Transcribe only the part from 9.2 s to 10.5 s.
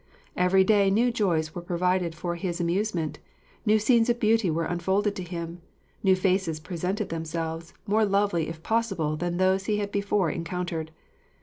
those he had before